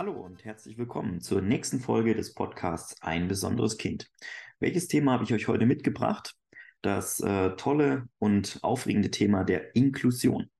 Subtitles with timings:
[0.00, 4.10] Hallo und herzlich willkommen zur nächsten Folge des Podcasts Ein besonderes Kind.
[4.58, 6.36] Welches Thema habe ich euch heute mitgebracht?
[6.80, 10.50] Das äh, tolle und aufregende Thema der Inklusion.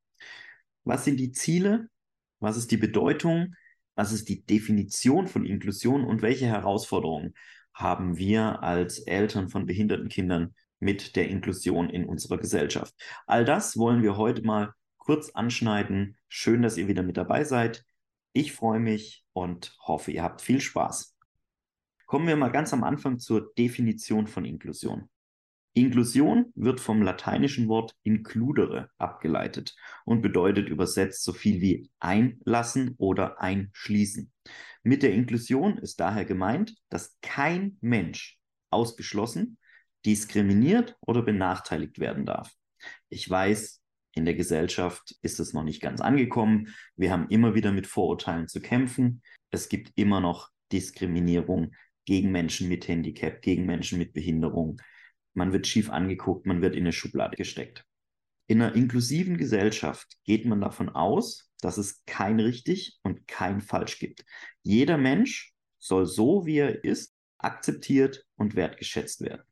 [0.85, 1.89] Was sind die Ziele?
[2.39, 3.55] Was ist die Bedeutung?
[3.95, 7.33] Was ist die Definition von Inklusion und welche Herausforderungen
[7.73, 12.93] haben wir als Eltern von behinderten Kindern mit der Inklusion in unserer Gesellschaft?
[13.27, 16.19] All das wollen wir heute mal kurz anschneiden.
[16.29, 17.87] Schön, dass ihr wieder mit dabei seid.
[18.33, 21.17] Ich freue mich und hoffe, ihr habt viel Spaß.
[22.07, 25.09] Kommen wir mal ganz am Anfang zur Definition von Inklusion.
[25.73, 33.41] Inklusion wird vom lateinischen Wort includere abgeleitet und bedeutet übersetzt so viel wie einlassen oder
[33.41, 34.33] einschließen.
[34.83, 38.39] Mit der Inklusion ist daher gemeint, dass kein Mensch
[38.71, 39.59] ausgeschlossen,
[40.07, 42.53] diskriminiert oder benachteiligt werden darf.
[43.09, 43.80] Ich weiß,
[44.21, 46.75] in der Gesellschaft ist es noch nicht ganz angekommen.
[46.95, 49.23] Wir haben immer wieder mit Vorurteilen zu kämpfen.
[49.51, 51.73] Es gibt immer noch Diskriminierung
[52.05, 54.81] gegen Menschen mit Handicap, gegen Menschen mit Behinderung.
[55.33, 57.85] Man wird schief angeguckt, man wird in eine Schublade gesteckt.
[58.47, 63.99] In einer inklusiven Gesellschaft geht man davon aus, dass es kein richtig und kein falsch
[63.99, 64.25] gibt.
[64.63, 69.43] Jeder Mensch soll so, wie er ist, akzeptiert und wertgeschätzt werden.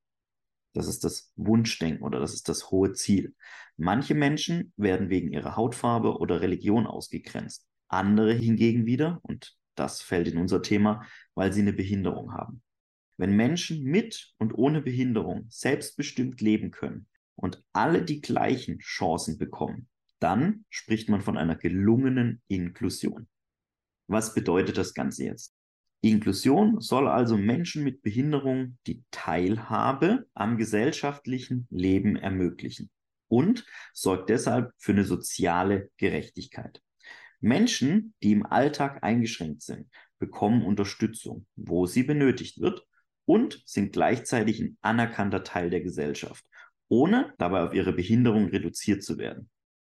[0.74, 3.34] Das ist das Wunschdenken oder das ist das hohe Ziel.
[3.76, 7.66] Manche Menschen werden wegen ihrer Hautfarbe oder Religion ausgegrenzt.
[7.88, 12.62] Andere hingegen wieder, und das fällt in unser Thema, weil sie eine Behinderung haben.
[13.16, 19.88] Wenn Menschen mit und ohne Behinderung selbstbestimmt leben können und alle die gleichen Chancen bekommen,
[20.20, 23.28] dann spricht man von einer gelungenen Inklusion.
[24.06, 25.57] Was bedeutet das Ganze jetzt?
[26.00, 32.90] Inklusion soll also Menschen mit Behinderung die Teilhabe am gesellschaftlichen Leben ermöglichen
[33.26, 36.80] und sorgt deshalb für eine soziale Gerechtigkeit.
[37.40, 42.86] Menschen, die im Alltag eingeschränkt sind, bekommen Unterstützung, wo sie benötigt wird
[43.24, 46.44] und sind gleichzeitig ein anerkannter Teil der Gesellschaft,
[46.88, 49.50] ohne dabei auf ihre Behinderung reduziert zu werden.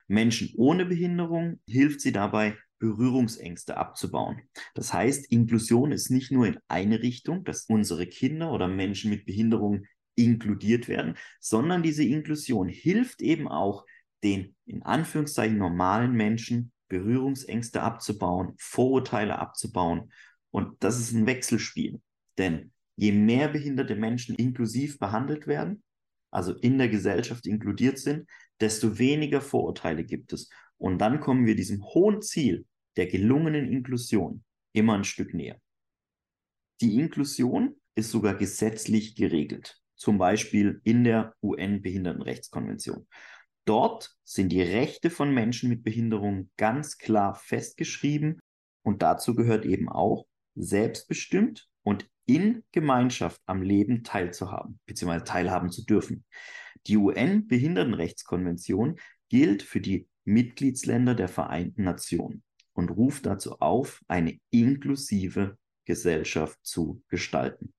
[0.08, 4.42] Menschen ohne Behinderung hilft sie dabei, Berührungsängste abzubauen.
[4.74, 9.24] Das heißt, Inklusion ist nicht nur in eine Richtung, dass unsere Kinder oder Menschen mit
[9.24, 9.84] Behinderung
[10.16, 13.86] inkludiert werden, sondern diese Inklusion hilft eben auch,
[14.24, 20.12] den in Anführungszeichen normalen Menschen Berührungsängste abzubauen, Vorurteile abzubauen.
[20.50, 22.00] Und das ist ein Wechselspiel.
[22.36, 25.84] Denn je mehr behinderte Menschen inklusiv behandelt werden,
[26.32, 28.28] also in der Gesellschaft inkludiert sind,
[28.60, 30.50] desto weniger Vorurteile gibt es.
[30.78, 32.66] Und dann kommen wir diesem hohen Ziel
[32.96, 35.60] der gelungenen Inklusion immer ein Stück näher.
[36.80, 43.06] Die Inklusion ist sogar gesetzlich geregelt, zum Beispiel in der UN-Behindertenrechtskonvention.
[43.64, 48.40] Dort sind die Rechte von Menschen mit Behinderung ganz klar festgeschrieben
[48.82, 55.24] und dazu gehört eben auch, selbstbestimmt und in Gemeinschaft am Leben teilzuhaben, bzw.
[55.24, 56.24] teilhaben zu dürfen.
[56.86, 58.98] Die UN-Behindertenrechtskonvention
[59.28, 62.42] gilt für die Mitgliedsländer der Vereinten Nationen
[62.74, 67.72] und ruft dazu auf, eine inklusive Gesellschaft zu gestalten.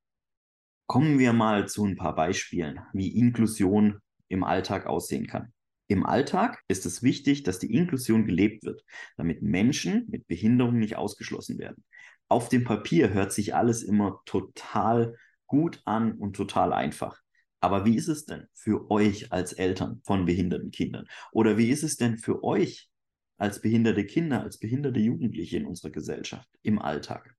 [0.88, 5.54] Kommen wir mal zu ein paar Beispielen, wie Inklusion im Alltag aussehen kann.
[5.88, 8.84] Im Alltag ist es wichtig, dass die Inklusion gelebt wird,
[9.18, 11.84] damit Menschen mit Behinderung nicht ausgeschlossen werden.
[12.30, 15.16] Auf dem Papier hört sich alles immer total
[15.46, 17.20] gut an und total einfach.
[17.60, 21.06] Aber wie ist es denn für euch als Eltern von behinderten Kindern?
[21.32, 22.90] Oder wie ist es denn für euch
[23.38, 27.36] als behinderte Kinder, als behinderte Jugendliche in unserer Gesellschaft im Alltag?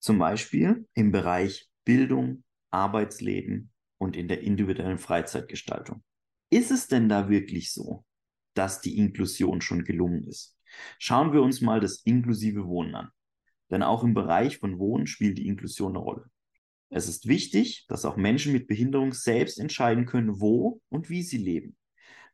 [0.00, 6.02] Zum Beispiel im Bereich Bildung, Arbeitsleben und in der individuellen Freizeitgestaltung.
[6.50, 8.04] Ist es denn da wirklich so,
[8.54, 10.56] dass die Inklusion schon gelungen ist?
[10.98, 13.10] Schauen wir uns mal das inklusive Wohnen an.
[13.70, 16.30] Denn auch im Bereich von Wohnen spielt die Inklusion eine Rolle.
[16.90, 21.38] Es ist wichtig, dass auch Menschen mit Behinderung selbst entscheiden können, wo und wie sie
[21.38, 21.76] leben.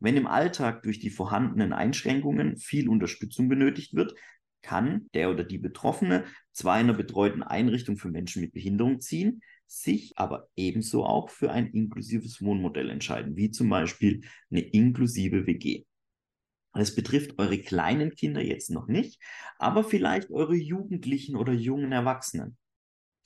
[0.01, 4.15] Wenn im Alltag durch die vorhandenen Einschränkungen viel Unterstützung benötigt wird,
[4.63, 10.13] kann der oder die Betroffene zwar einer betreuten Einrichtung für Menschen mit Behinderung ziehen, sich
[10.17, 15.85] aber ebenso auch für ein inklusives Wohnmodell entscheiden, wie zum Beispiel eine inklusive WG.
[16.73, 19.21] Das betrifft eure kleinen Kinder jetzt noch nicht,
[19.59, 22.57] aber vielleicht eure Jugendlichen oder jungen Erwachsenen.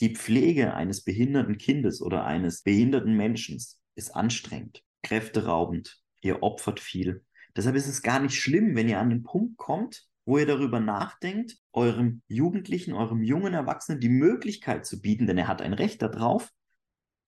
[0.01, 3.63] Die Pflege eines behinderten Kindes oder eines behinderten Menschen
[3.95, 7.25] ist anstrengend, kräfteraubend, ihr opfert viel.
[7.57, 10.81] Deshalb ist es gar nicht schlimm, wenn ihr an den Punkt kommt, wo ihr darüber
[10.81, 16.03] nachdenkt, eurem Jugendlichen, eurem jungen Erwachsenen die Möglichkeit zu bieten, denn er hat ein Recht
[16.03, 16.51] darauf,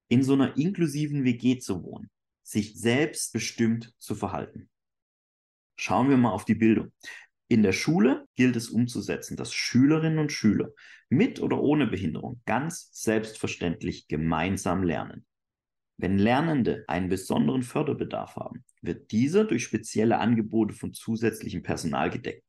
[0.09, 2.11] in so einer inklusiven WG zu wohnen,
[2.43, 4.71] sich selbstbestimmt zu verhalten.
[5.77, 6.93] Schauen wir mal auf die Bildung.
[7.49, 10.71] In der Schule gilt es umzusetzen, dass Schülerinnen und Schüler
[11.09, 15.27] mit oder ohne Behinderung ganz selbstverständlich gemeinsam lernen.
[15.99, 22.45] Wenn Lernende einen besonderen Förderbedarf haben, wird dieser durch spezielle Angebote von zusätzlichem Personal gedeckt.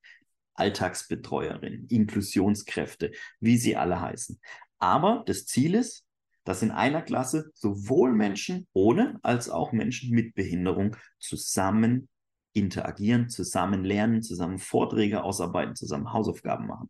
[0.55, 4.39] Alltagsbetreuerinnen, Inklusionskräfte, wie sie alle heißen.
[4.79, 6.03] Aber das Ziel ist,
[6.43, 12.09] dass in einer Klasse sowohl Menschen ohne als auch Menschen mit Behinderung zusammen
[12.53, 16.89] interagieren, zusammen lernen, zusammen Vorträge ausarbeiten, zusammen Hausaufgaben machen.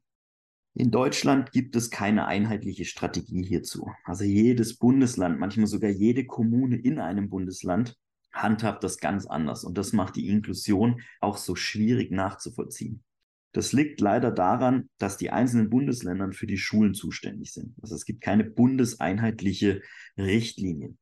[0.80, 3.92] In Deutschland gibt es keine einheitliche Strategie hierzu.
[4.04, 7.98] Also jedes Bundesland, manchmal sogar jede Kommune in einem Bundesland
[8.32, 9.64] handhabt das ganz anders.
[9.64, 13.04] Und das macht die Inklusion auch so schwierig nachzuvollziehen.
[13.54, 17.74] Das liegt leider daran, dass die einzelnen Bundesländer für die Schulen zuständig sind.
[17.82, 19.82] Also es gibt keine bundeseinheitliche
[20.16, 20.96] Richtlinie.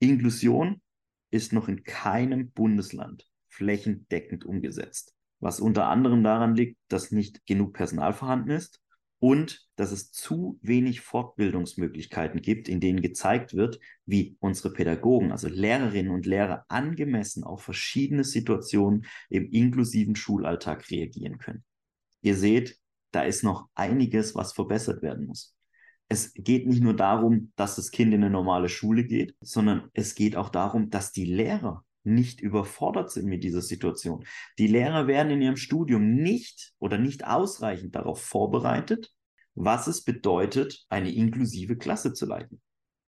[0.00, 0.82] Inklusion
[1.30, 5.14] ist noch in keinem Bundesland flächendeckend umgesetzt.
[5.40, 8.82] Was unter anderem daran liegt, dass nicht genug Personal vorhanden ist
[9.18, 15.48] und dass es zu wenig Fortbildungsmöglichkeiten gibt, in denen gezeigt wird, wie unsere Pädagogen, also
[15.48, 21.64] Lehrerinnen und Lehrer, angemessen auf verschiedene Situationen im inklusiven Schulalltag reagieren können.
[22.20, 22.78] Ihr seht,
[23.12, 25.54] da ist noch einiges, was verbessert werden muss.
[26.08, 30.14] Es geht nicht nur darum, dass das Kind in eine normale Schule geht, sondern es
[30.14, 34.24] geht auch darum, dass die Lehrer nicht überfordert sind mit dieser Situation.
[34.58, 39.12] Die Lehrer werden in ihrem Studium nicht oder nicht ausreichend darauf vorbereitet,
[39.54, 42.60] was es bedeutet, eine inklusive Klasse zu leiten.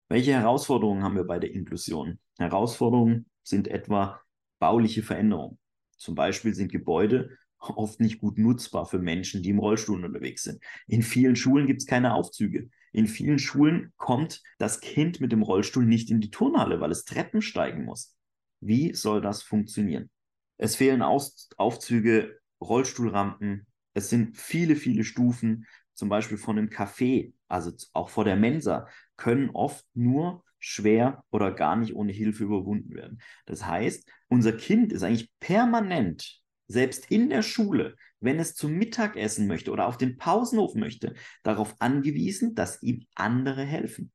[0.08, 2.18] Welche Herausforderungen haben wir bei der Inklusion?
[2.38, 4.20] Herausforderungen sind etwa
[4.58, 5.58] bauliche Veränderungen.
[5.98, 10.62] Zum Beispiel sind Gebäude oft nicht gut nutzbar für Menschen, die im Rollstuhl unterwegs sind.
[10.86, 12.70] In vielen Schulen gibt es keine Aufzüge.
[12.92, 17.04] In vielen Schulen kommt das Kind mit dem Rollstuhl nicht in die Turnhalle, weil es
[17.04, 18.16] Treppen steigen muss.
[18.60, 20.10] Wie soll das funktionieren?
[20.56, 23.66] Es fehlen Aus Aufzüge, Rollstuhlrampen.
[23.94, 28.86] Es sind viele, viele Stufen, zum Beispiel von einem Café, also auch vor der Mensa,
[29.16, 33.20] können oft nur schwer oder gar nicht ohne Hilfe überwunden werden.
[33.46, 39.46] Das heißt, unser Kind ist eigentlich permanent, selbst in der Schule, wenn es zum Mittagessen
[39.46, 44.12] möchte oder auf den Pausenhof möchte, darauf angewiesen, dass ihm andere helfen.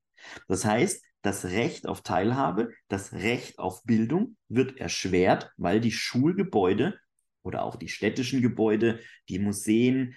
[0.48, 7.00] Das heißt, das Recht auf Teilhabe, das Recht auf Bildung wird erschwert, weil die Schulgebäude
[7.44, 9.00] oder auch die städtischen Gebäude,
[9.30, 10.16] die Museen,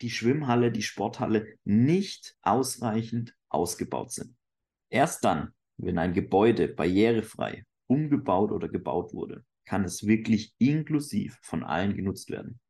[0.00, 4.34] die Schwimmhalle, die Sporthalle nicht ausreichend ausgebaut sind.
[4.88, 11.64] Erst dann, wenn ein Gebäude barrierefrei umgebaut oder gebaut wurde, kann es wirklich inklusiv von
[11.64, 12.60] allen genutzt werden.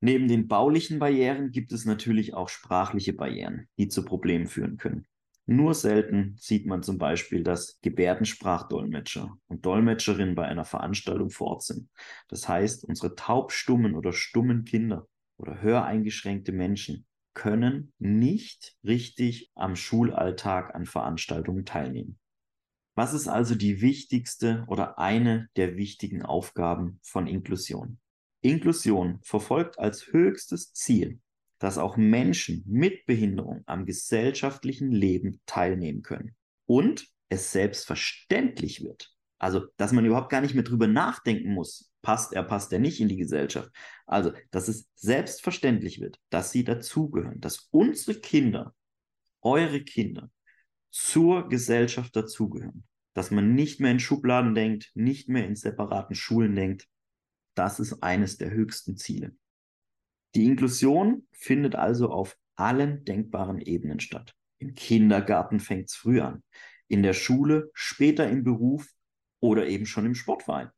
[0.00, 5.06] Neben den baulichen Barrieren gibt es natürlich auch sprachliche Barrieren, die zu Problemen führen können.
[5.48, 11.62] Nur selten sieht man zum Beispiel, dass Gebärdensprachdolmetscher und Dolmetscherinnen bei einer Veranstaltung vor Ort
[11.62, 11.88] sind.
[12.26, 15.06] Das heißt, unsere taubstummen oder stummen Kinder
[15.36, 22.18] oder höreingeschränkte Menschen können nicht richtig am Schulalltag an Veranstaltungen teilnehmen.
[22.96, 27.98] Was ist also die wichtigste oder eine der wichtigen Aufgaben von Inklusion?
[28.40, 31.20] Inklusion verfolgt als höchstes Ziel
[31.58, 36.34] dass auch Menschen mit Behinderung am gesellschaftlichen Leben teilnehmen können.
[36.66, 39.12] Und es selbstverständlich wird.
[39.38, 43.00] Also, dass man überhaupt gar nicht mehr drüber nachdenken muss, passt er, passt er nicht
[43.00, 43.70] in die Gesellschaft.
[44.06, 48.74] Also, dass es selbstverständlich wird, dass sie dazugehören, dass unsere Kinder,
[49.42, 50.30] eure Kinder,
[50.90, 52.84] zur Gesellschaft dazugehören.
[53.12, 56.86] Dass man nicht mehr in Schubladen denkt, nicht mehr in separaten Schulen denkt.
[57.54, 59.34] Das ist eines der höchsten Ziele.
[60.36, 64.34] Die Inklusion findet also auf allen denkbaren Ebenen statt.
[64.58, 66.42] Im Kindergarten fängt es früh an,
[66.88, 68.86] in der Schule, später im Beruf
[69.40, 70.68] oder eben schon im Sportverein.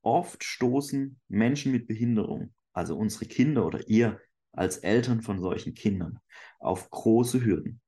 [0.00, 4.18] Oft stoßen Menschen mit Behinderung, also unsere Kinder oder ihr
[4.50, 6.18] als Eltern von solchen Kindern,
[6.58, 7.82] auf große Hürden.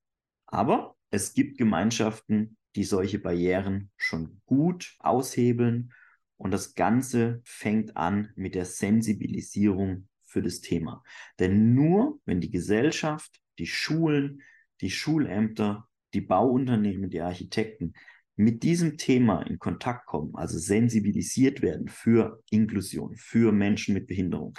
[0.45, 5.91] Aber es gibt Gemeinschaften, die solche Barrieren schon gut aushebeln
[6.37, 11.03] und das Ganze fängt an mit der Sensibilisierung für das Thema.
[11.39, 14.43] Denn nur wenn die Gesellschaft, die Schulen,
[14.81, 17.95] die Schulämter, die Bauunternehmen, die Architekten
[18.35, 24.55] mit diesem Thema in Kontakt kommen, also sensibilisiert werden für Inklusion, für Menschen mit Behinderung,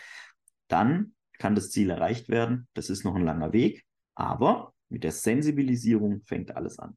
[0.70, 2.70] dann kann das Ziel erreicht werden.
[2.74, 6.96] Das ist noch ein langer Weg, aber mit der Sensibilisierung fängt alles an.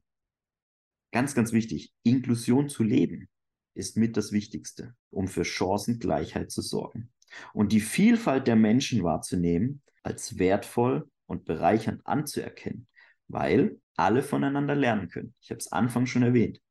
[1.11, 3.27] Ganz, ganz wichtig, Inklusion zu leben
[3.73, 7.11] ist mit das Wichtigste, um für Chancengleichheit zu sorgen
[7.53, 12.87] und die Vielfalt der Menschen wahrzunehmen, als wertvoll und bereichernd anzuerkennen,
[13.27, 15.33] weil alle voneinander lernen können.
[15.41, 16.61] Ich habe es Anfang schon erwähnt.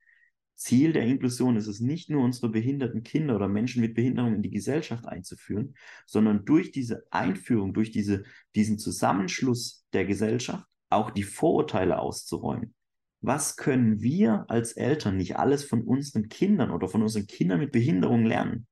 [0.58, 4.42] Ziel der Inklusion ist es nicht nur, unsere behinderten Kinder oder Menschen mit Behinderung in
[4.42, 5.74] die Gesellschaft einzuführen,
[6.04, 8.24] sondern durch diese Einführung, durch diese,
[8.56, 12.74] diesen Zusammenschluss der Gesellschaft auch die Vorurteile auszuräumen.
[13.20, 17.70] Was können wir als Eltern nicht alles von unseren Kindern oder von unseren Kindern mit
[17.70, 18.66] Behinderung lernen?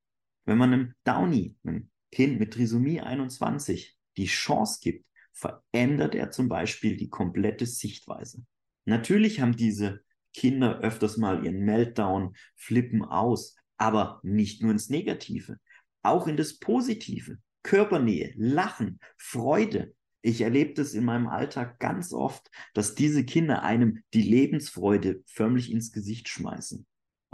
[0.47, 6.49] Wenn man einem Downy, einem Kind mit Trisomie 21, die Chance gibt, verändert er zum
[6.49, 8.43] Beispiel die komplette Sichtweise.
[8.87, 10.00] Natürlich haben diese
[10.33, 15.59] Kinder öfters mal ihren Meltdown, flippen aus, aber nicht nur ins Negative,
[16.03, 17.38] auch in das Positive.
[17.62, 19.95] Körpernähe, Lachen, Freude.
[20.23, 25.73] Ich erlebe das in meinem Alltag ganz oft, dass diese Kinder einem die Lebensfreude förmlich
[25.73, 26.87] ins Gesicht schmeißen.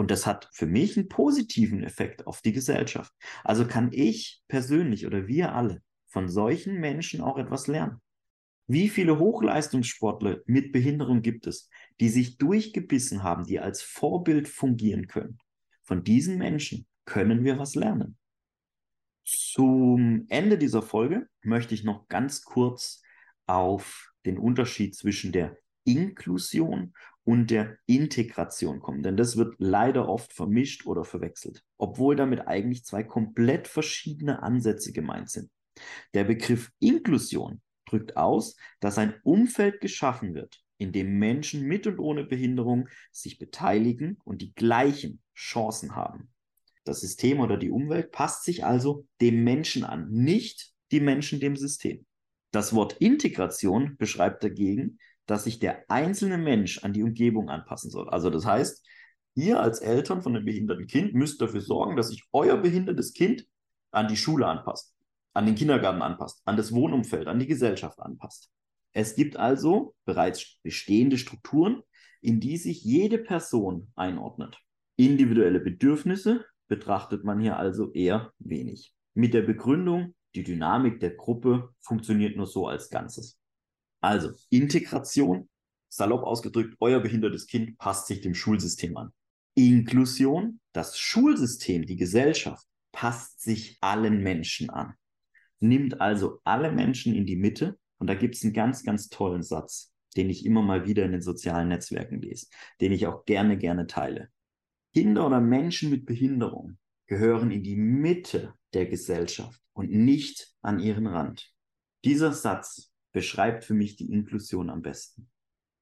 [0.02, 3.14] Und das hat für mich einen positiven Effekt auf die Gesellschaft.
[3.44, 8.00] Also kann ich persönlich oder wir alle von solchen Menschen auch etwas lernen.
[8.66, 15.06] Wie viele Hochleistungssportler mit Behinderung gibt es, die sich durchgebissen haben, die als Vorbild fungieren
[15.06, 15.38] können?
[15.85, 18.18] Von diesen Menschen können wir was lernen.
[19.25, 23.02] Zum Ende dieser Folge möchte ich noch ganz kurz
[23.47, 26.92] auf den Unterschied zwischen der Inklusion
[27.25, 32.85] und der Integration kommen, denn das wird leider oft vermischt oder verwechselt, obwohl damit eigentlich
[32.85, 35.50] zwei komplett verschiedene Ansätze gemeint sind.
[36.14, 41.99] Der Begriff Inklusion drückt aus, dass ein Umfeld geschaffen wird, in dem Menschen mit und
[41.99, 46.33] ohne Behinderung sich beteiligen und die gleichen Chancen haben.
[46.85, 51.57] Das System oder die Umwelt passt sich also dem Menschen an, nicht die Menschen dem
[51.57, 52.05] System.
[52.50, 58.09] Das Wort Integration beschreibt dagegen, dass sich der einzelne Mensch an die Umgebung anpassen soll.
[58.11, 58.85] Also das heißt,
[59.35, 63.47] ihr als Eltern von einem behinderten Kind müsst dafür sorgen, dass sich euer behindertes Kind
[63.91, 64.95] an die Schule anpasst
[65.35, 68.50] an den Kindergarten anpasst, an das Wohnumfeld, an die Gesellschaft anpasst.
[68.93, 71.83] Es gibt also bereits bestehende Strukturen,
[72.21, 74.59] in die sich jede Person einordnet.
[74.97, 78.95] Individuelle Bedürfnisse betrachtet man hier also eher wenig.
[79.14, 83.38] Mit der Begründung, die Dynamik der Gruppe funktioniert nur so als Ganzes.
[84.02, 85.49] Also Integration,
[85.88, 89.12] salopp ausgedrückt, euer behindertes Kind passt sich dem Schulsystem an.
[89.54, 94.94] Inklusion, das Schulsystem, die Gesellschaft passt sich allen Menschen an
[95.62, 97.78] nimmt also alle Menschen in die Mitte.
[97.99, 101.12] Und da gibt es einen ganz, ganz tollen Satz, den ich immer mal wieder in
[101.12, 102.49] den sozialen Netzwerken lese,
[102.80, 104.28] den ich auch gerne, gerne teile.
[104.92, 111.06] Kinder oder Menschen mit Behinderung gehören in die Mitte der Gesellschaft und nicht an ihren
[111.06, 111.50] Rand.
[112.04, 115.31] Dieser Satz beschreibt für mich die Inklusion am besten.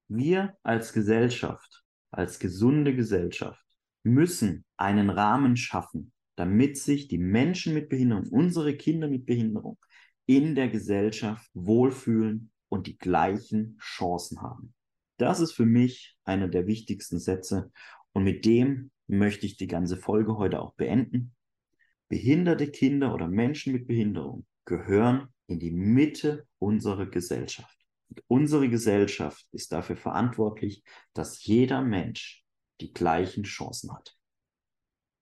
[0.07, 3.65] Wir als Gesellschaft, als gesunde Gesellschaft,
[4.03, 9.77] müssen einen Rahmen schaffen, damit sich die Menschen mit Behinderung, unsere Kinder mit Behinderung
[10.25, 14.73] in der Gesellschaft wohlfühlen und die gleichen Chancen haben.
[15.17, 17.71] Das ist für mich einer der wichtigsten Sätze
[18.13, 21.35] und mit dem möchte ich die ganze Folge heute auch beenden.
[22.07, 27.77] Behinderte Kinder oder Menschen mit Behinderung gehören in die Mitte unserer Gesellschaft.
[28.09, 32.43] Und unsere Gesellschaft ist dafür verantwortlich, dass jeder Mensch
[32.79, 34.17] die gleichen Chancen hat.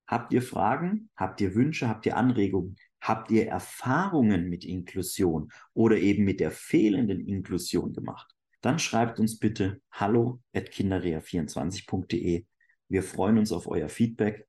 [0.08, 1.10] Habt ihr Fragen?
[1.16, 1.88] Habt ihr Wünsche?
[1.88, 2.78] Habt ihr Anregungen?
[3.02, 8.34] Habt ihr Erfahrungen mit Inklusion oder eben mit der fehlenden Inklusion gemacht?
[8.62, 12.46] Dann schreibt uns bitte hallo at kinderrea24.de.
[12.88, 14.48] Wir freuen uns auf euer Feedback.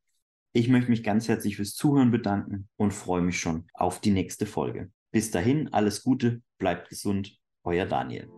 [0.53, 4.47] Ich möchte mich ganz herzlich fürs Zuhören bedanken und freue mich schon auf die nächste
[4.47, 4.91] Folge.
[5.13, 8.29] Bis dahin, alles Gute, bleibt gesund, euer Daniel.